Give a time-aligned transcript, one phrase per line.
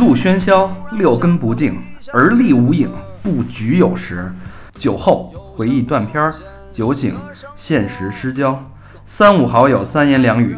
[0.00, 1.78] 路喧嚣，六根不净，
[2.10, 2.90] 而立无影，
[3.22, 4.32] 不局有时。
[4.72, 6.34] 酒后回忆断片儿，
[6.72, 7.14] 酒醒
[7.54, 8.58] 现实失焦。
[9.04, 10.56] 三五好友三言两语，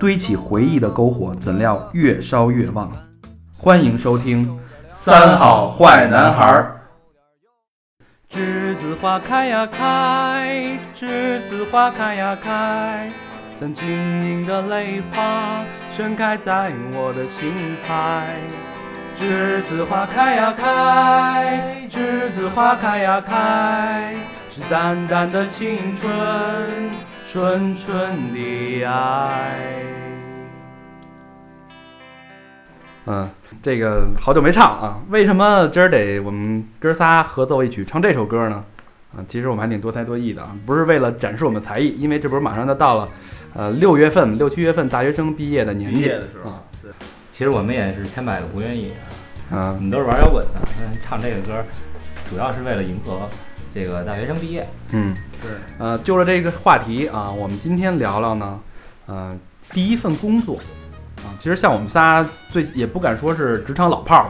[0.00, 2.90] 堆起回忆的篝火，怎料越烧越旺。
[3.58, 4.42] 欢迎收听
[4.88, 6.66] 《三好坏男孩》。
[8.34, 13.12] 栀子花开呀开，栀子花开呀开，
[13.60, 15.62] 像晶莹的泪花
[15.94, 17.52] 盛开在我的心
[17.86, 18.34] 海。
[19.20, 24.14] 栀子花开呀开，栀子花开呀开，
[24.48, 26.08] 是淡淡的青春，
[27.26, 29.58] 纯纯的爱。
[33.06, 33.28] 嗯，
[33.60, 38.64] 这个好久没唱啊，为什么今儿得我们哥仨合奏一曲唱这首歌呢？
[39.16, 43.08] 啊，其实我们还挺多才多艺的啊，不是为了展示我们的才艺，因为这不是马上就到了，
[43.56, 46.67] 呃，六月份、六七月份大学生毕业的年纪毕业的时候啊，对，
[47.38, 48.90] 其实我们也是千百个不愿意
[49.48, 51.64] 啊，啊我，们都是玩摇滚的，嗯唱这个歌
[52.28, 53.28] 主要是为了迎合
[53.72, 54.66] 这个大学生毕业。
[54.90, 58.58] 嗯，对，呃，就着这个话题啊，我们今天聊聊呢，
[59.06, 59.36] 呃，
[59.70, 60.56] 第一份工作
[61.18, 64.26] 啊，其实像我们仨最也不敢说是职场老炮儿，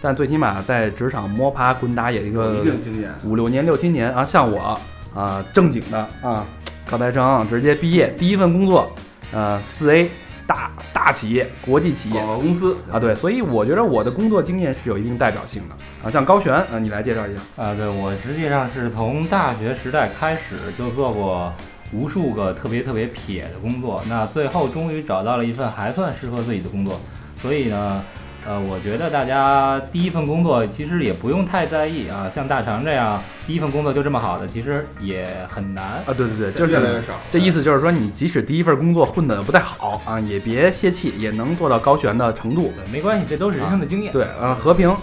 [0.00, 3.12] 但最起码在职场摸爬滚打也一个一定经验。
[3.26, 4.80] 五六年、六七年啊，像我
[5.14, 6.46] 啊，正经的啊，
[6.90, 8.90] 高材生直接毕业，第一份工作，
[9.30, 10.08] 呃，四 A
[10.46, 16.10] 大大企业、国际企业广告公司啊，对，所以我觉得我的工作经验是有一定代表性的啊。
[16.10, 17.42] 像高璇啊，你来介绍一下。
[17.56, 21.52] 啊，对我实际上是从大学时代开始就做过
[21.92, 27.00] 无数个特别特别撇的工作，那最后终于找到了一份还算适合自己的工作，
[27.36, 28.02] 所以呢，
[28.48, 35.84] 呃，我觉得大家第一份工作其实也不用太在意啊，像大肠这样第一份工作就这么好的，其实也很难。
[35.84, 37.14] 啊，对对对，就是越来越少。
[37.30, 42.72] 这意思就是说，你即使第一份工作混得不太好啊，也别泄气，也能做到高悬的程度。
[42.76, 44.12] 对，没关系，这都是人生的经验。
[44.12, 44.94] 对，呃，和平，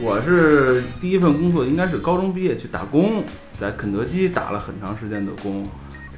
[0.00, 3.22] 我是第一份工作应该是高中毕业去打工，
[3.60, 5.66] 在肯德基打了很长时间的工，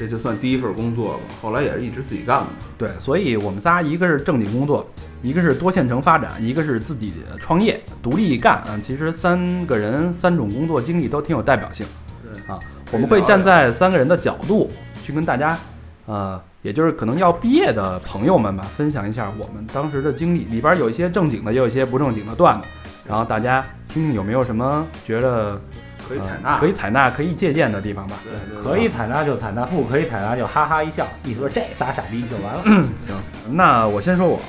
[0.00, 1.20] 这就算第一份工作了。
[1.42, 2.46] 后来也是一直自己干的。
[2.78, 4.90] 对，所以我们仨一个是正经工作，
[5.22, 8.80] 一个是多线程发展，一个是自己创业独立干啊。
[8.82, 11.84] 其实三个人三种工作经历都挺有代表性。
[12.24, 12.58] 对啊，
[12.92, 14.70] 我们会站在三个人的角度
[15.02, 15.58] 去跟大家，
[16.06, 20.44] 呃，也就是可能要毕业的朋友们吧，分享一下我们当时的经历。
[20.44, 22.64] 里边有一些正经的，也有一些不正经的段子，
[23.06, 25.60] 然后大家听听有没有什么觉得呃
[26.10, 28.16] 可以采纳，可以采纳、可以借鉴的地方吧。
[28.24, 32.62] 对可以采纳就采纳，不可以采纳就哈哈一笑，一说这仨傻逼就完了。
[33.06, 33.14] 行，
[33.50, 34.40] 那我先说我，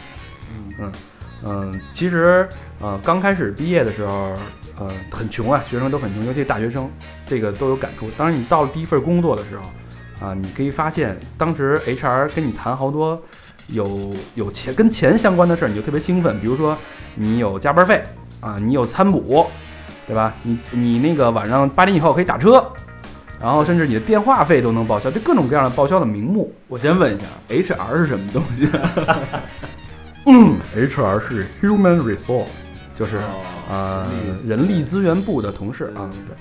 [0.49, 0.91] 嗯嗯
[1.45, 4.35] 嗯，其实呃刚开始毕业的时候，
[4.79, 6.89] 呃很穷啊，学生都很穷，尤其大学生，
[7.27, 8.09] 这个都有感触。
[8.17, 13.21] 当然你到了第一份工作的时候，啊、你可以发现当时 HR 跟你谈好多
[13.67, 16.39] 有有钱跟钱相关的事儿，你就特别兴奋。
[16.39, 16.75] 比如说
[17.15, 18.03] 你有加班费
[18.39, 19.45] 啊，你有餐补，
[20.11, 20.33] 对吧？
[20.43, 22.61] 你你那个晚上八点以后可以打车。
[23.39, 26.53] 然后甚至你的电话费都能报销，就各种各样的报销的名目。
[26.67, 28.69] 我先问一下，HR 是什么东西？
[30.27, 32.43] 嗯，HR 是 Human Resource，
[32.99, 36.07] 就是哦呃力人力资源部的同事啊。
[36.27, 36.35] 对，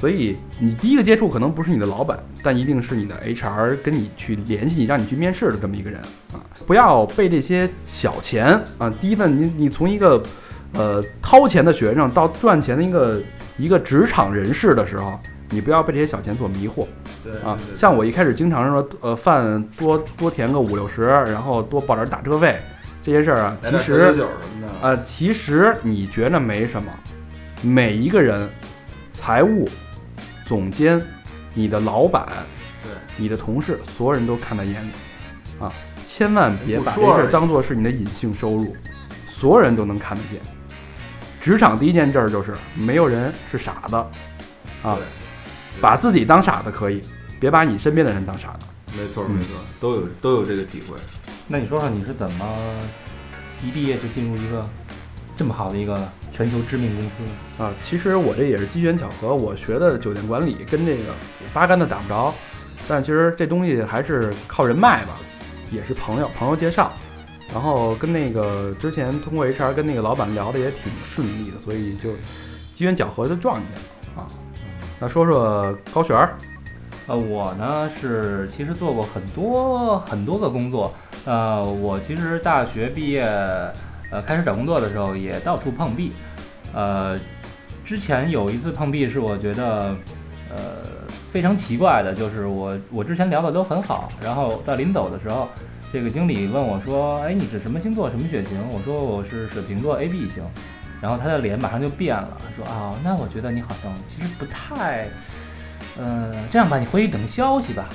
[0.00, 6.00] 所以你第一个接触可能不是你的老板，但一定是你的 HR 跟你去联系你，让你去面试的这么一个人
[6.32, 6.42] 啊。
[6.66, 10.20] 不要被这些小钱啊，第一份你你从一个
[10.74, 13.22] 呃掏钱的学生到赚钱的一个
[13.58, 15.18] 一个职场人士的时候，
[15.50, 16.86] 你不要被这些小钱所迷惑。
[17.22, 22.56] 对啊像我一开始经常说，呃，饭多多填个五六十，然后多报点打车费，
[23.02, 26.90] 这些事儿啊，其实九九九什么的，呃，其实你觉得没什么，
[27.62, 28.48] 每一个人，
[29.12, 29.68] 财务、
[30.46, 30.98] 总监、
[31.52, 32.26] 你的老板、
[32.82, 34.90] 对，你的同事，所有人都看在眼里，
[35.58, 35.70] 啊，
[36.08, 38.74] 千万别把这事儿当做是你的隐性收入，
[39.28, 40.40] 所有人都能看得见。
[41.40, 43.96] 职场第一件事儿就是没有人是傻子，
[44.82, 44.98] 啊，
[45.80, 47.00] 把自己当傻子可以，
[47.40, 48.66] 别把你身边的人当傻子。
[48.96, 50.96] 没错嗯没错，都有都有这个体会。
[51.48, 52.46] 那你说说你是怎么
[53.62, 54.68] 一毕业就进入一个
[55.36, 55.96] 这么好的一个
[56.32, 57.64] 全球知名公司呢？
[57.64, 61.14] 啊，其实我这也是机缘巧合，我学的酒店管理跟这个
[61.54, 62.34] 八竿子打不着，
[62.86, 65.14] 但其实这东西还是靠人脉吧，
[65.70, 66.92] 也是朋友朋友介绍，
[67.52, 72.10] 然后跟那个之前通过 HR 跟那个老板聊的也挺顺利的，所以就
[72.74, 74.26] 机缘巧合就撞见了啊。
[75.00, 76.36] 那说说高璇儿，
[77.06, 80.94] 呃，我呢是其实做过很多很多个工作，
[81.24, 83.22] 呃，我其实大学毕业，
[84.10, 86.12] 呃，开始找工作的时候也到处碰壁，
[86.72, 87.18] 呃，
[87.84, 89.96] 之前有一次碰壁是我觉得，
[90.50, 90.56] 呃，
[91.32, 95.48] 非常奇怪的，就是我我之前聊的都很好，然后到临走的时候，
[95.92, 98.56] 这个经理问我说，哎，你是什么星座什么血型？
[98.70, 100.42] 我说我是水瓶座 AB 型，
[101.00, 105.08] 然后他的脸马上就变了，说啊，那我觉得你好像其实不太，
[105.98, 107.86] 嗯、这样吧，你回去等消息吧。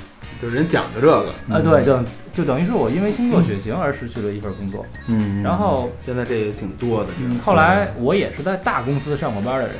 [0.42, 1.98] 就人讲的这个，啊，对，就
[2.34, 4.84] 就等于是我因为星座血型而失去了一份工作。
[5.08, 7.08] 嗯，然后，现在这也挺多的。
[7.18, 9.76] 嗯，后来我也是在大公司上过班的人，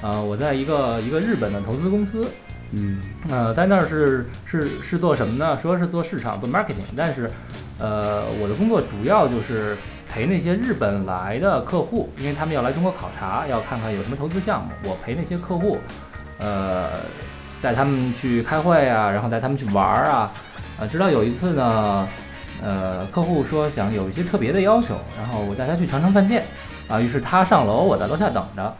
[0.00, 2.26] 啊、我在一个一个日本的投资公司，
[2.72, 3.00] 嗯。
[3.28, 5.58] 呃，在那儿是是是做什么呢？
[5.60, 7.30] 说是做市场，做 marketing，但是，
[7.78, 9.76] 呃，我的工作主要就是
[10.08, 15.78] 陪那些日本来的客户，因为他们要来中国考察，要看看有什么投资项目，我陪那些客户，
[16.38, 16.88] 呃，
[17.62, 20.32] 带他们去开会啊，然后带他们去玩儿啊，
[20.80, 22.08] 啊，直到有一次呢，
[22.62, 26.44] 呃，客户说想有一些特别的要求，然后我带他去长城饭店，
[26.88, 28.76] 啊，于是他上楼，我在楼下等着，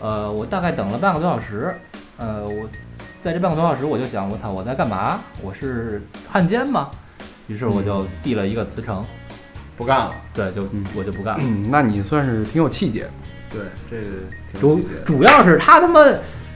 [0.00, 1.74] 呃，我大概等了半个多小时，
[2.18, 2.68] 呃，我
[3.24, 5.18] 在这半个多小时，我就想，我操，我在干嘛？
[5.40, 6.90] 我是汉奸吗？
[7.46, 9.02] 于是我就递了一个辞呈，
[9.78, 10.14] 不干了。
[10.34, 11.42] 对，就嗯我就不干了。
[11.42, 13.08] 嗯，那你算是挺有气节，
[13.48, 14.16] 对，这个
[14.52, 16.04] 挺主细节的主要是他他妈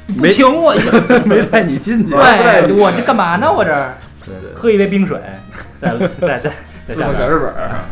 [0.09, 0.75] 不没请我
[1.25, 2.11] 没带你进去。
[2.11, 3.51] 对我这干嘛呢？
[3.51, 3.95] 我这儿
[4.27, 5.19] 对对，喝一杯冰水，
[5.81, 6.53] 在在在
[6.87, 7.87] 在四下边个小日本儿。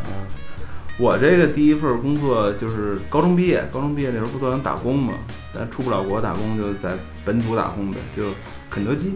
[0.99, 5.15] 我这个第一份工作就是高中毕业，高中毕业那时候不都想打工嘛，
[5.57, 6.95] 咱出不了国打工，就在
[7.25, 8.25] 本土打工呗，就
[8.69, 9.15] 肯德基，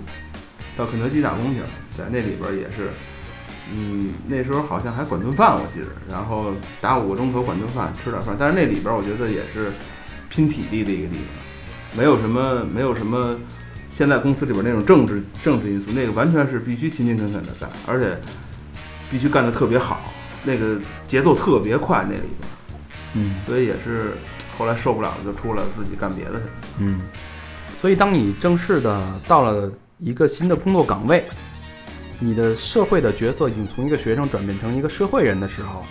[0.77, 1.67] 到肯德基打工去了，
[1.99, 2.89] 在那里边儿也是，
[3.75, 9.71] 嗯，那时候好像还管顿饭，我记得，然后打五个钟头管顿饭，吃点饭，但是那里边儿我觉得也是
[10.31, 13.37] 拼体力的一个地方，没有什么没有什么
[13.91, 18.17] 现在公司里边儿那种政治政治因素，那个完全是必须勤勤恳恳的干，而且
[19.11, 20.11] 必须干得特别好，
[20.45, 22.49] 那个节奏特别快那里边儿，
[23.15, 24.13] 嗯所以也是
[24.61, 26.51] 后来受不了了，就出来自己干别的去了。
[26.81, 27.01] 嗯，
[27.81, 31.25] 所以当你正式的到了一个新的工作岗位，
[32.19, 35.83] 你的社会的角色已经从一个学生转变成一个社会人的时候，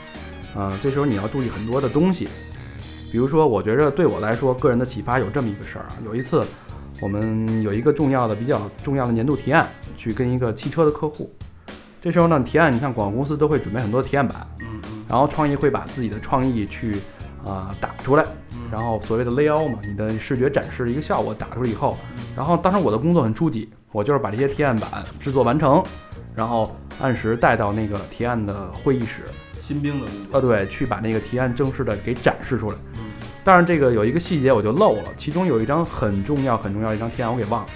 [0.55, 2.29] 呃，这时候你要注意很多的东西。
[3.11, 5.97] 比如说，我觉着对我来说，个人的启发有这么一个事儿啊。
[6.05, 6.45] 有一次，
[7.01, 9.67] 我们有一个重要的、比较重要的年度提案，
[9.97, 11.27] 去跟一个汽车的客户。
[11.99, 16.93] 这时候呢，提案，你像广告公司都会准备很多提案板，嗯嗯然后创意会把自己的创意去
[17.43, 21.97] 啊、呃打出来，嗯然后所谓的 layout 嘛，你的视觉展示的一个效果打出来以后，
[22.35, 24.89] 然后当时我的工作很初级，我就是把这些提案板
[25.19, 25.83] 制作完成，
[26.35, 29.23] 然后按时带到那个提案的会议室，
[29.61, 30.51] 新兵的工呃，作。
[30.51, 32.75] 对，去把那个提案正式的给展示出来。
[32.97, 33.05] 嗯
[33.41, 37.67] 但是这个有一个细节我就漏了，其中有一张很重要很重要一张提案我给忘了。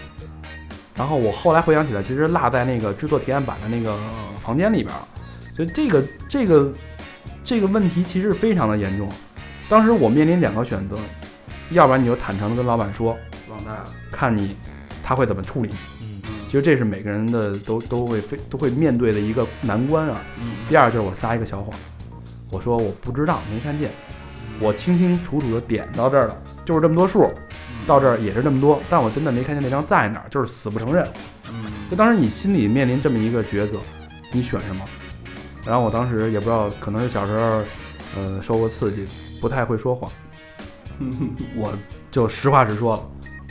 [0.94, 5.08] 然后我后来回想起来，其实落在那个制作提案板的那个呃房间里边了，
[5.56, 6.72] 所以这个这个
[7.44, 9.10] 这个问题其实非常的严重。
[9.70, 10.98] 当时我面临两个选择，
[11.72, 13.18] 要不然你就坦诚的跟老板说，
[13.50, 13.84] 忘带了。
[14.12, 14.56] 看你
[15.04, 15.76] 他会怎么处理你。
[16.06, 20.22] 嗯嗯其实这是每个人的都都会非都会面对的一个难关啊。
[20.40, 21.74] 嗯第二就是我撒一个小谎，
[22.52, 23.90] 我说我不知道没看见，
[24.60, 27.34] 我清清楚楚的点到这儿了，就是这么多数，
[27.88, 31.08] 到这儿也是这么多，但我真的没看见那张在哪儿，就是死不承认。
[31.50, 33.80] 嗯就当时你心里面临这么一个抉择，
[34.32, 34.86] 你选什么？
[35.66, 37.62] 然后我当时也不知道，可能是小时候，
[38.16, 39.08] 呃，受过刺激，
[39.44, 40.10] 不太会说谎，
[41.00, 41.74] 嗯我
[42.10, 43.04] 就实话实说了。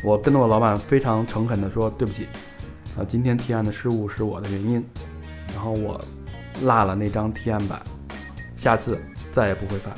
[0.03, 2.27] 我跟我老板非常诚恳地说，对不起，
[2.97, 4.83] 啊，今天提案的失误是我的原因，
[5.55, 6.01] 然后我
[6.63, 7.79] 落了那张提案板，
[8.57, 8.99] 下次
[9.35, 9.93] 再也不会犯。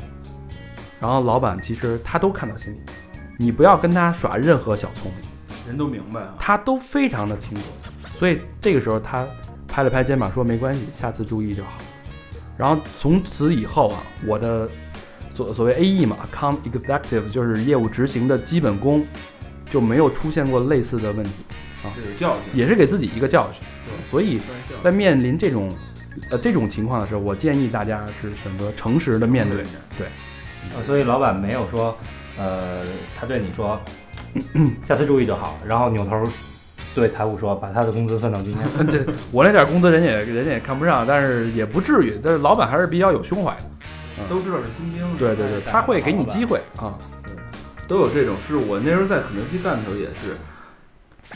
[1.00, 2.80] 然后老板其实他都看到心里，
[3.38, 5.68] 你不要跟他耍任何小聪明。
[5.68, 6.34] 人都明白啊。
[6.40, 7.62] 他都非常的清楚，
[8.18, 9.24] 所以这个时候他
[9.68, 11.70] 拍了拍肩膀说没关系，下次注意就好。
[12.58, 14.68] 然后从此以后啊，我的
[15.34, 19.04] 所所谓 A E 嘛，Account Executive 就是业务执行的基本功，
[19.66, 21.32] 就没有出现过类似的问题，
[21.82, 23.60] 这是教训，也是给自己一个教训。
[23.86, 24.40] 对所以
[24.82, 25.70] 在面临这种
[26.30, 29.64] 呃这种情况的时候，我建议大家是选择诚实的面对。
[30.74, 31.94] 呃所以老板没有说，
[32.38, 32.80] 呃，
[33.18, 33.78] 他对你说，
[34.86, 36.26] 下次注意就好，然后扭头
[36.94, 38.86] 对财务说，把他的工资算到今天。
[38.88, 42.18] 这我那点工资人也人家也看不上，但是也不至于。
[42.22, 43.64] 但是老板还是比较有胸怀的。
[44.28, 45.06] 都知道是新兵。
[45.18, 46.98] 对对对，他会给你机会啊。
[47.86, 48.56] 都有这种事。
[48.56, 50.36] 我那时候在肯德基干的时候也是，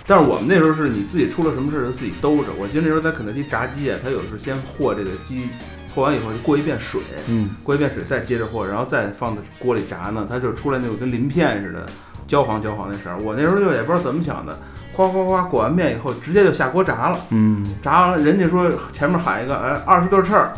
[0.06, 2.52] 但是我们那时候是你自己出了什么事儿就自己兜着。
[2.58, 5.50] 我记得那时候在肯德基炸鸡啊，他有时候先和这个鸡，
[5.94, 11.84] 和完以后就过一遍水，嗯过一遍水再接着和，然后再放在锅里炸呢，它就出来那种跟鳞片似的
[12.26, 13.18] 焦黄焦黄那色儿。
[13.18, 14.58] 我那时候就也不知道怎么想的，
[14.94, 20.56] 哗哗哗裹完面以后直接就下锅炸了，嗯炸完了人家说前面喊一个哎二十对翅儿。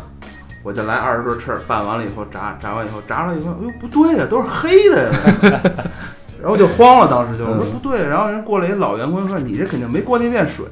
[0.63, 5.19] 我就来二十对翅儿，拌完了以后炸，炸完以后炸了以后，哎呦不对呀，都是黑的呀，
[6.41, 10.65] 然后就慌了，当时就我说嗯不对，然后人过来一老员工说你这肯定没过那遍水，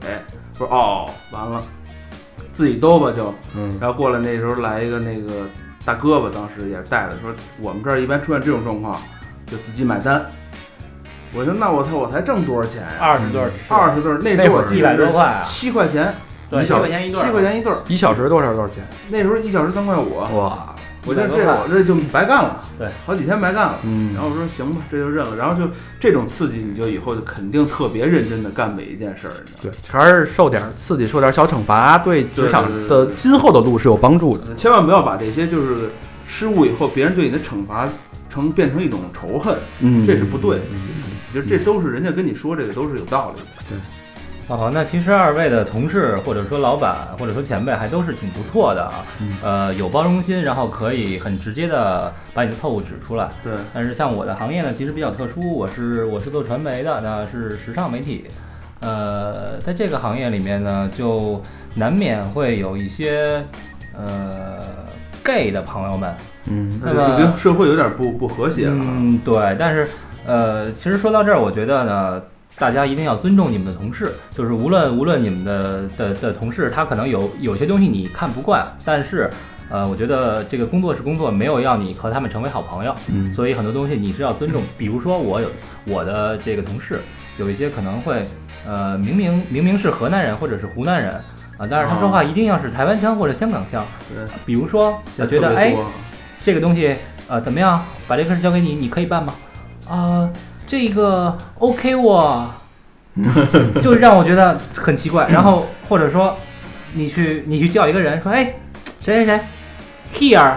[0.60, 1.62] 我说哦，完了，
[2.53, 5.31] 自己兜吧就，嗯然后过来那时候来一个那个
[5.86, 8.96] 大哥吧，当时也是带的，说我们这儿一般出现这种状况，
[9.48, 10.24] 就自己买单。
[11.31, 12.88] 我说那我操，我才挣多少钱呀？
[13.00, 16.12] 二十对儿，二十对儿，那时那会儿候我记一百得是多块啊，七块钱，
[16.49, 17.77] 对，七一小块钱一对，七块钱一对儿。
[17.87, 18.77] 一小时多少多少钱？
[19.09, 20.75] 那时候一小时三块五，哇，
[21.05, 23.77] 我就100多块这我这就白干了，对，好几天白干了。
[23.83, 25.35] 嗯然后我说行吧，这就认了。
[25.37, 29.71] 然后就这种刺激，你就以后就肯定特别认真的干每一件事儿，你知道吗？
[29.71, 34.45] 对，还是受点刺激，受点小惩罚，对职场对对对对的今后的路是有帮助的。
[34.47, 35.89] 呃千万不要把这些就是
[36.27, 37.87] 失误以后别人对你的惩罚
[38.29, 40.59] 成变成一种仇恨，嗯这是不对
[41.33, 43.75] 就这都是人家跟你说这个都是有道理的。
[44.49, 53.29] 哦，那其实二位的同事或者说老板或者说前辈还都是挺不错的啊，嗯呃，有包容心，然后可以很直接的把你的错误指出来。
[53.43, 58.25] 对，但是像我的行业呢，其实比较特殊，我是我是做传媒的，那是时尚媒体，
[58.79, 61.39] 呃，在这个行业里面呢，就
[61.75, 63.43] 难免会有一些
[63.95, 64.57] 呃
[65.23, 66.15] gay 的朋友们，
[66.45, 68.81] 嗯那么就跟社会有点不不和谐了啊。
[68.83, 69.87] 嗯，对，但是
[70.25, 72.21] 呃，其实说到这儿，我觉得呢，
[72.59, 79.29] 大家一定要尊重你们的同事，就是无论无论你们的的的同事，他可能有有些东西你看不惯，但是
[79.69, 84.61] 呃，我觉得这个工作是工作，没有要你和他们成为好朋友，嗯所以很多东西你是要尊重。
[84.77, 85.49] 比如说我有
[85.85, 86.99] 我的这个同事，
[87.39, 88.23] 有一些可能会
[88.67, 91.13] 呃，明明明明是河南人或者是湖南人。
[91.57, 93.85] 啊，但是他说话一定要是台湾腔或者香港腔。
[94.07, 95.85] 对，比如说，我觉得哎，特别多
[96.45, 96.95] 这个东西
[97.27, 97.83] 呃怎么样？
[98.07, 99.33] 把这个事交给你，你可以办吗？
[99.89, 100.29] 啊、
[100.69, 102.47] 这个 OK 我，
[103.81, 105.27] 就让我觉得很奇怪。
[105.27, 106.38] 然后或者说，
[106.93, 108.43] 你去你去叫一个人说，哎，
[109.01, 109.39] 谁谁谁
[110.15, 110.53] ，here，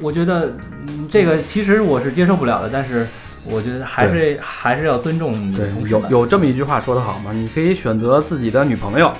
[0.00, 0.52] 我觉得、
[0.86, 3.04] 嗯、这个其实我是接受不了的，但是
[3.50, 6.00] 我觉得还是还是要尊重你对，有。
[6.08, 9.12] 有这么一句话说得好嘛，你可以选择自己的女朋友，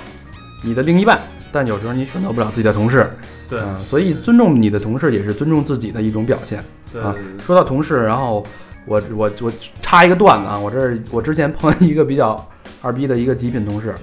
[0.63, 1.19] 你的另一半，
[1.51, 3.11] 但有时候你选择不了自己的同事。
[3.49, 6.63] 对嗯，所以尊重你的同事也是尊重自己的一种表现。
[6.93, 7.01] 对
[7.45, 8.41] 说到同事，然后
[8.85, 12.45] 我我我插一个段子啊，我这儿我之前碰见一个比较
[12.81, 13.95] 二逼的一个极品同事，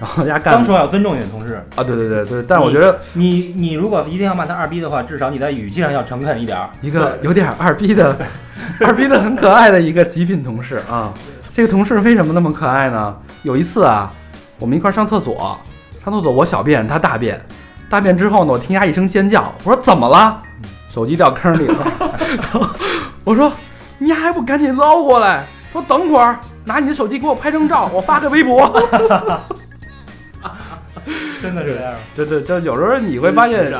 [0.00, 6.70] 然后人家干刚说要尊重你的同事，啊，对对对对，但我觉得你你如果一定要骂他二逼的话，至少你在语气上要诚恳一点儿。
[6.80, 8.16] 一个有点二逼的
[8.80, 11.12] 二逼的很可爱的一个极品同事啊。
[11.54, 13.16] 这个同事为什么那么可爱呢？
[13.42, 14.12] 有一次啊，
[14.58, 15.56] 我们一块儿上厕所，
[16.04, 17.40] 上厕所我小便，他大便，
[17.88, 20.42] 大便之后呢，我听他一声尖叫，我说怎么了？
[20.92, 21.86] 手机掉坑里了。
[22.38, 22.66] 然后
[23.22, 23.52] 我说
[23.98, 25.44] 你还不赶紧捞过来？
[25.72, 28.60] 说等会儿拿你的手机给我拍张照， 我发个微博。
[31.42, 31.94] 真的是这样。
[32.14, 33.72] 对对，就有时候你会发现，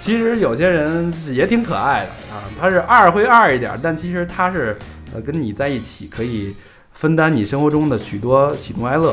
[0.00, 4.78] 其实有些人是也挺可爱的啊，他是二会二一点，但其实他是
[5.12, 6.54] 呃跟你在一起可以
[6.94, 9.10] 分担你生活中的许多喜怒哀乐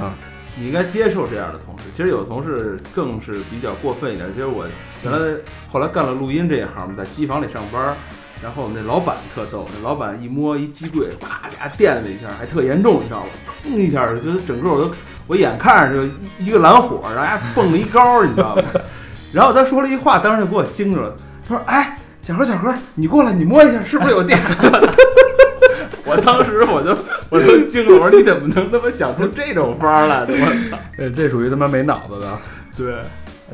[0.00, 0.14] 啊。
[0.58, 1.84] 你应该接受这样的同事。
[1.94, 4.26] 其实有的同事更是比较过分一点。
[4.34, 4.64] 其实我
[5.02, 5.36] 原来
[5.70, 7.94] 后来干了录音这一行嘛，在机房里上班，
[8.42, 13.30] 然后我们那老板特逗，那老板一摸一机柜，啪给他电了一下，还特严重，你知道吗？
[13.64, 14.90] 噌一下，就是整个我都
[15.26, 18.62] 我眼看着就一个蓝火，然后还蹦了一高，你知道吗？
[19.32, 21.14] 然后他说了一话，当时就给我惊着了。
[21.48, 24.38] 他说：“哎，小何，小何，你过来，你摸一下，是不是有电？”
[26.08, 26.96] 我当时我就
[27.30, 30.32] 我就惊了，我说你怎么能他妈想出这种法儿来的？
[30.34, 30.78] 我操！
[30.96, 32.38] 这，这属于他妈没脑子的。
[32.76, 32.94] 对，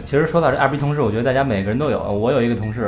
[0.04, 1.98] 其实说到这二逼同事，我觉得大家每个人都有。
[2.02, 2.86] 我有一个同事，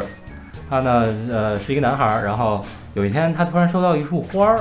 [0.69, 4.59] 他呢，呃，是一个男孩儿，然后有一天他突然收到一束花儿，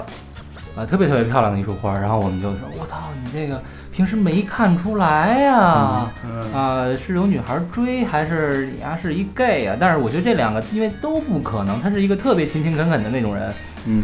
[0.75, 9.77] 啊、特别特别漂亮的一束花儿，然后我们就说，我操，你这个平时没看出来呀、嗯，啊、是有女孩追还是你呀是一 gay 啊？
[9.79, 13.53] 但是我觉得这两个因为都不可能，他是一个特别勤勤恳恳的那种人，
[13.85, 14.03] 嗯，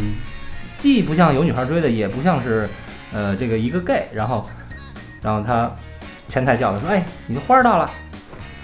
[0.78, 2.70] 既不像有女孩追的，也不像是
[3.14, 4.08] 呃这个一个 gay。
[4.14, 4.46] 然后，
[5.22, 5.70] 然后他
[6.28, 7.90] 前台叫他说：“哎，你的花儿到了。”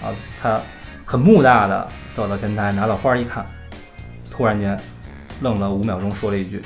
[0.04, 0.60] 啊，他
[1.04, 3.44] 很木讷的走到前台，拿到花儿一看，
[4.30, 4.74] 突然间
[5.42, 6.62] 愣了五秒钟，说了一句：“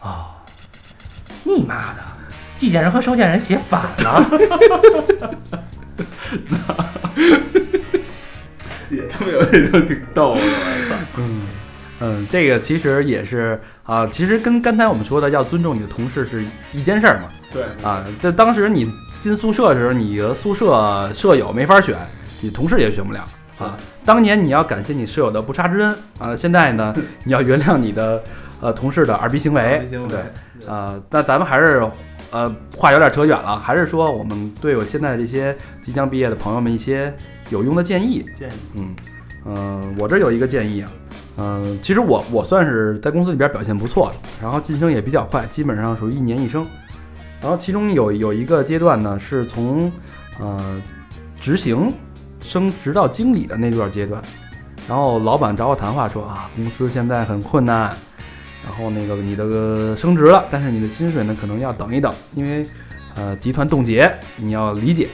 [0.00, 0.42] 啊、
[1.44, 2.00] 你妈的，
[2.56, 4.24] 寄件人和收件人写反了。
[8.88, 10.96] 也他妈有这种挺逗的，我操！
[11.18, 11.42] 嗯
[12.00, 17.28] 嗯，这个其实也是啊，其实跟刚才我们说的要尊重你的同事是一件事儿嘛。
[17.52, 21.94] 对啊，这当时你进宿舍的时候，你的宿舍舍友没法选，
[22.40, 23.22] 你同事也选不了
[23.58, 23.76] 啊。
[24.04, 26.94] 当年你要感谢你舍友的不杀之恩啊，现在呢，
[27.24, 28.22] 你要原谅你的
[28.60, 29.86] 呃同事的二逼行为。
[29.90, 31.88] 对啊，那咱们还是
[32.30, 37.12] 呃话有点扯远了，还是说我们对我现在这些即将毕业的朋友们一些
[37.50, 38.24] 有用的建议。
[38.38, 38.96] 建议嗯
[39.48, 40.90] 嗯、我这有一个建议啊，
[41.36, 46.66] 嗯、其实我我算是在公司里边表现不错的，然后晋升也比较快，基本上属于一年一升。
[47.40, 49.92] 然后其中有有一个阶段呢，是从
[50.40, 50.82] 呃
[51.40, 51.92] 执行
[52.46, 54.22] 升职到经理的那段阶段，
[54.88, 57.94] 然后老板找我谈话说啊，公司现在很困难，
[58.64, 62.64] 然后那个你的升职了，但是你的薪水呢可能要等一等，因为
[63.16, 65.08] 呃集团冻结，你要理解。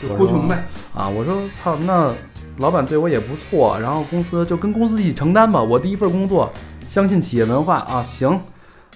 [0.00, 0.64] 就哭穷呗。
[0.94, 2.14] 啊，我说操，那
[2.58, 5.60] 老板对我也不错，然后公司就跟公司一起承担吧。
[5.60, 6.52] 我第一份工作，
[6.88, 8.40] 相信企业文化啊，行，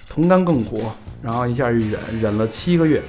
[0.09, 0.81] 同甘共苦，
[1.21, 3.03] 然后一下一忍，忍了七个月。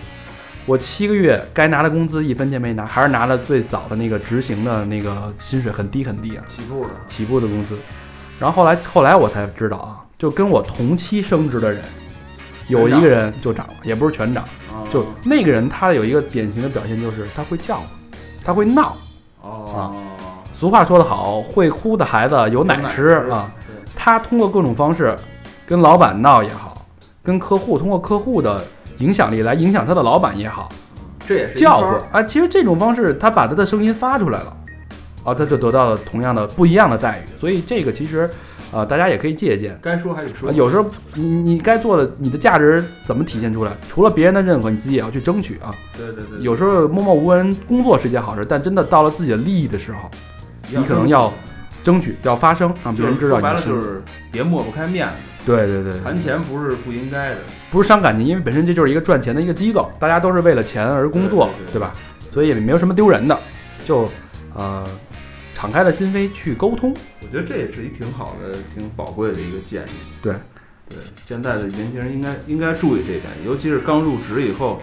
[0.66, 7.78] 我七个月该拿的工资一分钱没拿，还是拿了最早的那个执行的那个薪水，很低很低啊，起步的，起步的工资。
[8.40, 11.82] 然后后来后来我才知道啊，就跟我同期升职的人，
[12.70, 17.82] 有一个人就涨了，也不是全涨，啊就那个人他有一个典型的表现就是他会叫，
[18.46, 18.96] 他会闹。
[19.42, 19.94] 哦，
[20.58, 23.52] 俗话说得好，会哭的孩子有奶吃啊。
[23.96, 25.14] 他通过各种方式
[25.68, 26.86] 跟老板闹也好，
[27.22, 28.64] 跟客户通过客户的
[29.00, 30.70] 影响力来影响他的老板也好，
[31.28, 34.58] 这也是一叫招唤啊，其实这种方式他把他的声音发出来了，
[35.24, 37.40] 啊，他就得到了同样的不一样的待遇。
[37.40, 38.30] 所以这个其实，
[38.72, 39.78] 呃，大家也可以借鉴。
[39.82, 43.72] 该说还得说啊，有时候你你该做的，你的价值怎么体现出来？
[43.90, 45.74] 除了别人的认可，你自己也要去争取啊。
[45.98, 50.10] 对对对，有时候默默无闻工作是一件好事，但真的到了自己的利益的时候，
[50.70, 51.32] 你可能要
[51.84, 53.54] 争取，要发声，让别人知道说白。
[53.54, 55.14] 了就是别抹不开面子，
[55.46, 57.38] 对对对，谈钱不是不应该的，
[57.70, 61.94] 不是伤感情，因为本身这就是一个赚钱的一个机构，大家都是为了钱而工作，对吧？
[62.32, 63.38] 所以也没有什么丢人的，
[63.86, 64.10] 就
[64.56, 64.88] 呃
[65.56, 66.96] 敞开了心扉去沟通。
[67.22, 69.92] 我觉得这也是一挺好的、挺宝贵的一个建议。
[70.22, 70.34] 对
[70.90, 74.82] 对，现在的年轻人应该应该注意这一点，尤其是刚入职以后，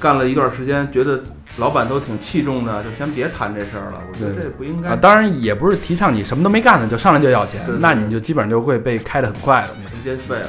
[0.00, 1.22] 干了一段时间，觉得
[1.56, 4.02] 老板都挺器重的，就先别谈这事儿了。
[4.08, 4.90] 我觉得这不应该。
[4.90, 9.68] 啊，当然也不是提倡你什么都没干呢就上来就要钱对对，对那你就基本上就会被开得很快了。
[9.90, 10.48] 直接废了。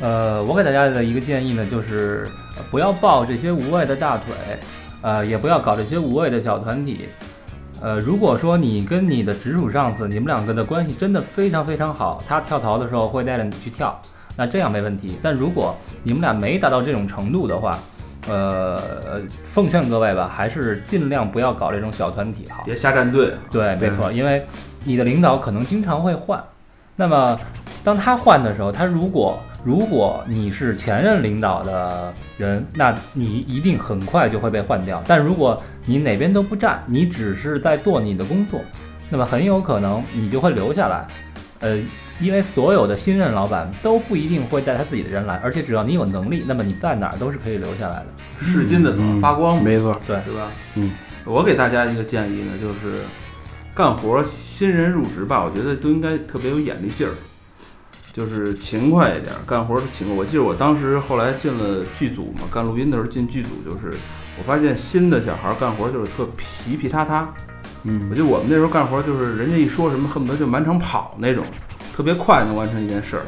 [0.00, 2.26] 呃，我给大家的一个建议呢，就是
[2.56, 4.34] 呃不要抱这些无谓的大腿，
[5.02, 7.08] 呃，也不要搞这些无谓的小团体。
[7.80, 14.00] 呃，如果说你跟你的直属上司，你们两个的关系真的非常非常好，他跳槽的时候会带着你去跳，
[14.36, 15.16] 那这样没问题。
[15.22, 17.78] 但如果你们俩没达到这种程度的话，
[18.28, 18.80] 呃，
[19.52, 22.62] 奉劝各位吧，还是尽量不要搞这种小团体好。
[22.64, 23.34] 别瞎站队。
[23.50, 24.46] 对，没错，因为
[24.84, 26.42] 你的领导可能经常会换。
[26.94, 27.40] 那么，
[27.82, 35.02] 当他换的时候，他如果如果你是前任领导的人，那你一定很快就会被换掉。
[35.06, 38.60] 但如果你哪边都不站，你只是在做你的工作，
[39.08, 41.06] 那么很有可能你就会留下来。
[41.60, 41.78] 呃，
[42.20, 48.06] 因为所有的新任老板都不一定会带他自己的人来，而且只要你有能力，那么你在哪儿都是可以留下来的。
[48.44, 50.50] 是金子总要发光嘛，没错，对，对吧？
[50.76, 50.90] 嗯，
[51.24, 53.02] 我给大家一个建议呢，就是
[53.74, 57.12] 干活新人入职吧，我觉得都应该特别有眼力劲儿，
[58.12, 60.16] 就是勤快一点，干活儿勤快。
[60.16, 63.96] 我记得我当时后来进了剧组嘛，干录音的时候进剧组，就是
[64.38, 67.32] 我发现新的小孩儿干活就是特皮皮塌塌。
[67.84, 71.44] 嗯我嗯觉得我们那时候干活就是人家一说什么，恨不得就满场跑那种，
[71.94, 73.22] 特别快能完成一件事儿，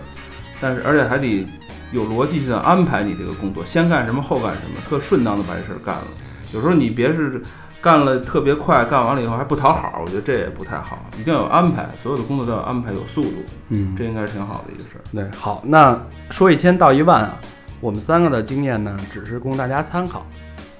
[0.60, 1.46] 但是而且还得
[1.92, 6.04] 有逻辑性的安排你这个工作，先干什么后干什么，特顺当的把这事儿干了。
[6.52, 7.40] 有时候你别是
[7.80, 15.02] 干了特别快，干完了以后还不讨好，我觉得这也不太好，一定要有安排，所有的工作都要安排有速度，嗯，这应该是挺好的一个事儿。
[15.12, 16.00] 对，好，那
[16.30, 17.36] 说一千道一万啊，
[17.80, 20.26] 我们三个的经验呢，只是供大家参考，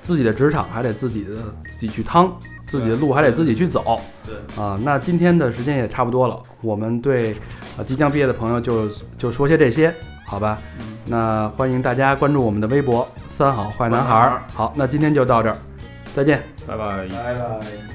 [0.04, 2.32] 自己的职场还得自己的自己去趟，
[2.68, 4.78] 自己的路还得自己去走对，啊。
[4.84, 7.32] 那今天的时间也差不多了，我们对
[7.76, 8.88] 啊即将毕业的朋友就
[9.18, 9.92] 就说些这些，
[10.26, 10.60] 好吧？
[10.78, 14.42] 嗯，那欢迎大家关注我们的微博“三好坏男孩儿”。
[14.54, 15.56] 好，那今天就到这儿，
[16.14, 16.42] 再见。
[16.68, 17.08] 拜拜。
[17.08, 17.93] 拜拜。